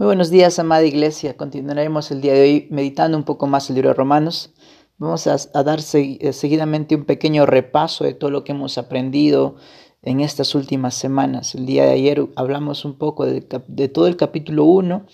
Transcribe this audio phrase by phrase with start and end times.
[0.00, 1.36] Muy buenos días, amada iglesia.
[1.36, 4.48] Continuaremos el día de hoy meditando un poco más el libro de Romanos.
[4.96, 9.56] Vamos a, dar eh, seguidamente un pequeño repaso de todo lo que hemos aprendido
[10.00, 11.54] en estas últimas semanas.
[11.54, 15.04] El día de ayer hablamos un poco de, todo el capítulo 1.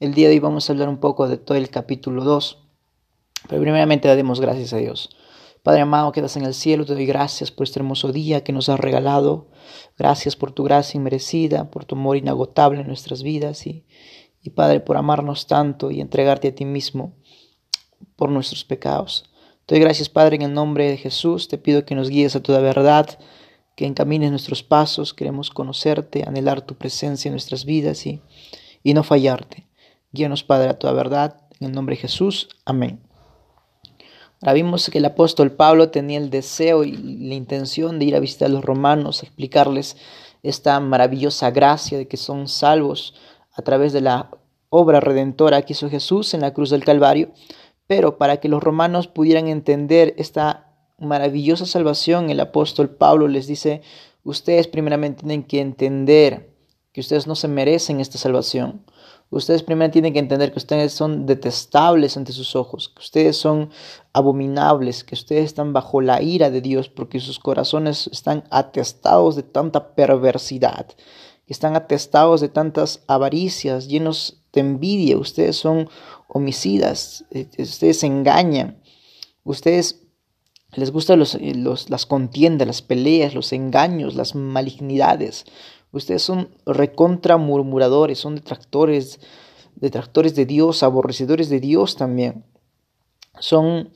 [0.00, 2.58] El día de hoy vamos a hablar un poco de todo el capítulo 2.
[3.48, 5.08] Pero primeramente damos gracias a Dios.
[5.62, 8.52] Padre amado que estás en el cielo, te doy gracias por este hermoso día que
[8.52, 9.48] nos has regalado.
[9.98, 13.84] Gracias por tu gracia inmerecida, por tu amor inagotable en nuestras vidas y,
[14.42, 17.14] y Padre, por amarnos tanto y entregarte a ti mismo
[18.16, 19.30] por nuestros pecados.
[19.66, 21.46] Te doy gracias, Padre, en el nombre de Jesús.
[21.48, 23.18] Te pido que nos guíes a toda verdad,
[23.76, 25.12] que encamines nuestros pasos.
[25.12, 28.22] Queremos conocerte, anhelar tu presencia en nuestras vidas y,
[28.82, 29.68] y no fallarte.
[30.10, 31.42] Guíanos, Padre, a toda verdad.
[31.60, 32.48] En el nombre de Jesús.
[32.64, 33.09] Amén.
[34.42, 38.20] Ahora vimos que el apóstol Pablo tenía el deseo y la intención de ir a
[38.20, 39.98] visitar a los romanos, explicarles
[40.42, 43.14] esta maravillosa gracia de que son salvos
[43.52, 44.30] a través de la
[44.70, 47.32] obra redentora que hizo Jesús en la cruz del Calvario,
[47.86, 53.82] pero para que los romanos pudieran entender esta maravillosa salvación, el apóstol Pablo les dice,
[54.24, 56.54] ustedes primeramente tienen que entender
[56.92, 58.84] que ustedes no se merecen esta salvación.
[59.30, 63.70] Ustedes primero tienen que entender que ustedes son detestables ante sus ojos, que ustedes son
[64.12, 69.44] abominables, que ustedes están bajo la ira de Dios porque sus corazones están atestados de
[69.44, 70.86] tanta perversidad,
[71.46, 75.16] están atestados de tantas avaricias, llenos de envidia.
[75.16, 75.88] Ustedes son
[76.26, 78.82] homicidas, eh, ustedes engañan,
[79.44, 80.00] ustedes
[80.72, 85.44] les gustan los, las contiendas, las peleas, los engaños, las malignidades.
[85.92, 89.20] Ustedes son recontra murmuradores, son detractores,
[89.74, 92.44] detractores de Dios, aborrecedores de Dios también.
[93.40, 93.90] Son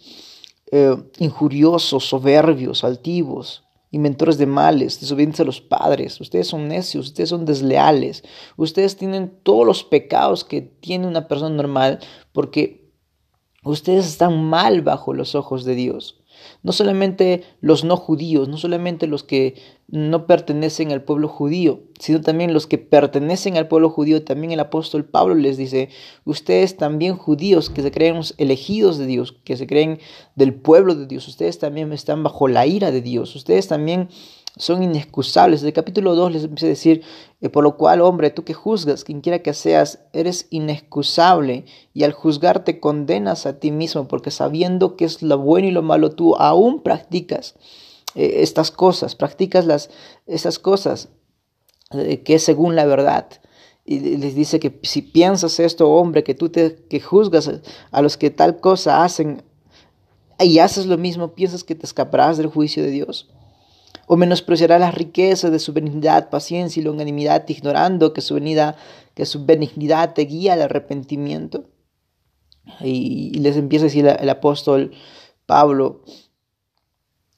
[0.73, 6.21] eh, injuriosos, soberbios, altivos, inventores de males, desobedientes a los padres.
[6.21, 8.25] Ustedes son necios, ustedes son desleales.
[8.57, 12.01] Ustedes tienen todos los pecados que tiene una persona normal
[12.33, 12.91] porque
[13.63, 16.24] ustedes están mal bajo los ojos de Dios.
[16.63, 19.55] No solamente los no judíos, no solamente los que
[19.89, 24.25] no pertenecen al pueblo judío, sino también los que pertenecen al pueblo judío.
[24.25, 25.91] También el apóstol Pablo les dice,
[26.25, 29.99] ustedes también judíos que se creen elegidos de Dios, que se creen
[30.37, 34.09] del pueblo de Dios, ustedes también están bajo la ira de Dios, ustedes también
[34.57, 35.63] son inexcusables.
[35.63, 37.03] el capítulo 2 les empieza a decir,
[37.41, 42.05] eh, por lo cual, hombre, tú que juzgas, quien quiera que seas, eres inexcusable y
[42.05, 46.11] al juzgarte condenas a ti mismo, porque sabiendo que es lo bueno y lo malo,
[46.11, 47.57] tú aún practicas
[48.15, 49.91] eh, estas cosas, practicas las,
[50.27, 51.09] esas cosas
[51.91, 53.29] eh, que es según la verdad.
[53.85, 57.51] Y les dice que si piensas esto, hombre, que tú te que juzgas
[57.91, 59.43] a los que tal cosa hacen
[60.39, 63.29] y haces lo mismo, piensas que te escaparás del juicio de Dios
[64.07, 68.35] o menospreciará las riquezas de su benignidad, paciencia y longanimidad, ignorando que su,
[69.45, 71.65] benignidad te guía al arrepentimiento.
[72.81, 74.93] Y, les empieza a decir el, apóstol
[75.47, 76.03] Pablo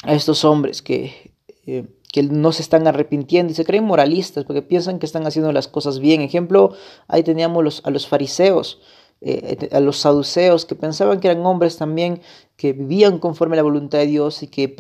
[0.03, 1.33] a estos hombres que,
[1.67, 5.53] eh, que no se están arrepintiendo y se creen moralistas porque piensan que están haciendo
[5.53, 6.21] las cosas bien.
[6.21, 6.75] Ejemplo,
[7.09, 8.81] ahí teníamos a los fariseos
[9.23, 12.21] eh, a los saduceos que pensaban que eran hombres también
[12.57, 14.75] que vivían conforme a la voluntad de Dios y que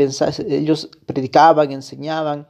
[0.48, 2.46] ellos predicaban, enseñaban,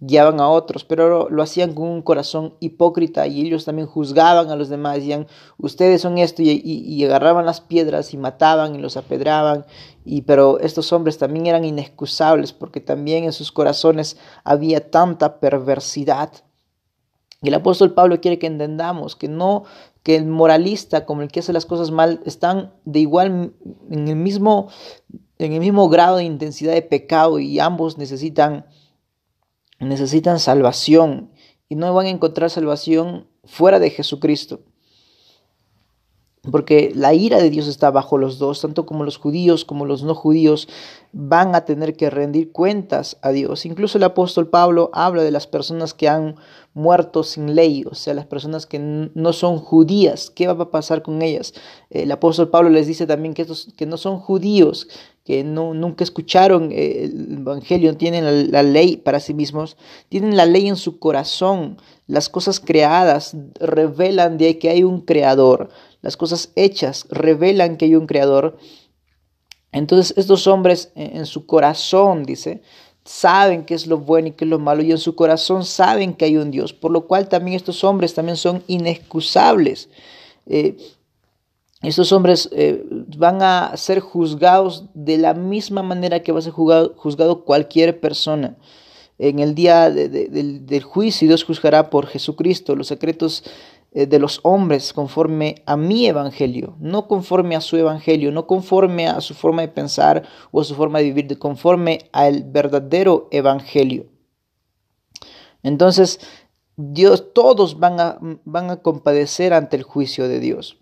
[0.00, 4.56] guiaban a otros, pero lo, hacían con un corazón hipócrita y ellos también juzgaban a
[4.56, 5.26] los demás, decían,
[5.58, 9.66] ustedes son esto y, agarraban las piedras y mataban y los apedraban,
[10.04, 16.30] y, pero estos hombres también eran inexcusables porque también en sus corazones había tanta perversidad.
[17.42, 19.64] Y el apóstol Pablo quiere que entendamos que no
[20.02, 23.54] que el moralista como el que hace las cosas mal están de igual
[23.90, 24.68] en el mismo
[25.38, 28.66] en el mismo grado de intensidad de pecado y ambos necesitan
[29.78, 31.30] necesitan salvación
[31.68, 34.60] y no van a encontrar salvación fuera de Jesucristo.
[36.50, 40.02] Porque la ira de Dios está bajo los dos, tanto como los judíos como los
[40.02, 40.68] no judíos
[41.12, 43.66] van a tener que rendir cuentas a Dios.
[43.66, 46.36] Incluso el apóstol Pablo habla de las personas que han
[46.72, 51.02] muerto sin ley, o sea, las personas que no son judías, ¿qué va a pasar
[51.02, 51.52] con ellas?
[51.90, 54.88] El apóstol Pablo les dice también que, estos, que no son judíos,
[55.24, 59.76] que no, nunca escucharon el Evangelio, tienen la, la ley para sí mismos,
[60.08, 65.70] tienen la ley en su corazón, las cosas creadas revelan de que hay un creador
[66.02, 68.56] las cosas hechas revelan que hay un creador.
[69.72, 72.62] Entonces estos hombres en su corazón, dice,
[73.10, 76.14] saben qué es lo bueno y qué es lo malo y en su corazón saben
[76.14, 79.88] que hay un Dios, por lo cual también estos hombres también son inexcusables.
[80.46, 80.76] Eh,
[81.82, 82.84] estos hombres eh,
[83.16, 88.56] van a ser juzgados de la misma manera que va a ser juzgado, cualquier persona.
[89.18, 93.42] En el día del, del juicio Dios juzgará por Jesucristo los secretos
[93.92, 99.20] de los hombres conforme a mi evangelio, no conforme a su evangelio, no conforme a
[99.20, 100.22] su forma de pensar
[100.52, 104.06] o a su forma de vivir, conforme al verdadero evangelio.
[105.62, 106.20] Entonces,
[106.76, 110.78] Dios, todos van a, van a compadecer ante el juicio de Dios.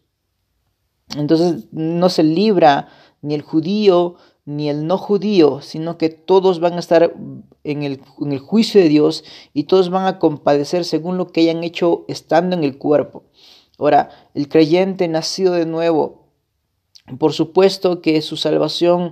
[1.16, 2.88] Entonces, no se libra
[3.22, 4.16] ni el judío
[4.48, 7.14] ni el no judío, sino que todos van a estar
[7.64, 9.22] en el, en el, juicio de Dios
[9.52, 13.24] y todos van a compadecer según lo que hayan hecho estando en el cuerpo.
[13.76, 16.30] Ahora, el creyente nacido de nuevo,
[17.18, 19.10] por supuesto que su salvación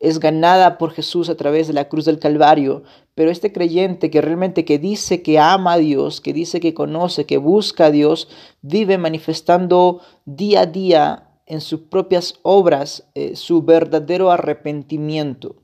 [0.00, 2.82] es ganada por Jesús a través de la cruz del Calvario,
[3.14, 7.26] pero este creyente que realmente que dice que ama a Dios, que dice que conoce,
[7.26, 8.28] que busca a Dios,
[8.62, 15.56] vive manifestando día a día en sus propias obras eh, su verdadero arrepentimiento.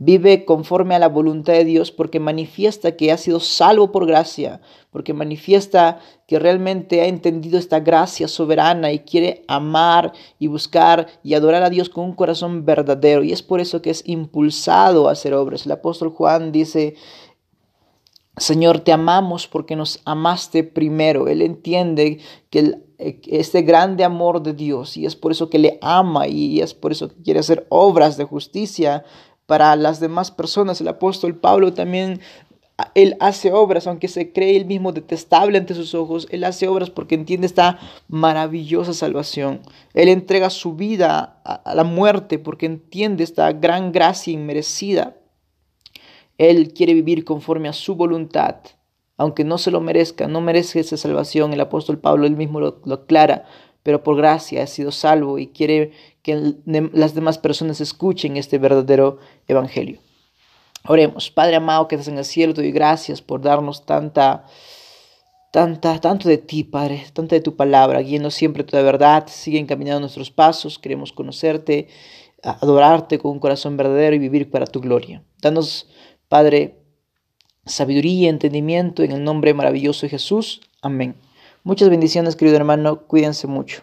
[0.00, 4.60] Vive conforme a la voluntad de Dios porque manifiesta que ha sido salvo por gracia,
[4.92, 5.98] porque manifiesta
[6.28, 11.70] que realmente ha entendido esta gracia soberana y quiere amar y buscar y adorar a
[11.70, 13.24] Dios con un corazón verdadero.
[13.24, 15.66] Y es por eso que es impulsado a hacer obras.
[15.66, 16.94] El apóstol Juan dice,
[18.38, 21.28] Señor, te amamos porque nos amaste primero.
[21.28, 22.20] Él entiende
[22.50, 26.26] que el eh, este grande amor de Dios y es por eso que le ama
[26.26, 29.04] y es por eso que quiere hacer obras de justicia
[29.46, 30.80] para las demás personas.
[30.80, 32.20] El apóstol Pablo también,
[32.94, 36.90] él hace obras, aunque se cree él mismo detestable ante sus ojos, él hace obras
[36.90, 39.60] porque entiende esta maravillosa salvación.
[39.94, 45.14] Él entrega su vida a la muerte porque entiende esta gran gracia inmerecida.
[46.38, 48.56] Él quiere vivir conforme a su voluntad
[49.18, 51.52] aunque no se lo merezca, no merece esa salvación.
[51.52, 53.44] El apóstol Pablo él mismo lo, aclara,
[53.82, 55.90] pero por gracia ha sido salvo y quiere
[56.22, 59.18] que las demás personas escuchen este verdadero
[59.48, 60.00] evangelio.
[60.86, 64.46] Oremos, Padre amado que estás en el cielo, te doy gracias por darnos tanta,
[65.52, 70.00] tanta, tanto de ti, Padre, tanta de tu palabra, guiando siempre toda verdad, sigue encaminando
[70.00, 71.88] nuestros pasos, queremos conocerte,
[72.44, 75.24] adorarte con un corazón verdadero y vivir para tu gloria.
[75.42, 75.88] Danos,
[76.28, 76.76] Padre,
[77.64, 80.60] sabiduría y entendimiento en el nombre maravilloso de Jesús.
[80.82, 81.14] Amén.
[81.64, 83.00] Muchas bendiciones, querido hermano.
[83.06, 83.82] Cuídense mucho.